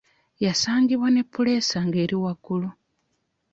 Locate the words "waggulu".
2.23-2.69